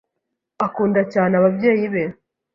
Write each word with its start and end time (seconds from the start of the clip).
Akunda 0.65 1.01
cyane 1.13 1.33
ababyeyi 1.41 1.85
be. 1.93 2.03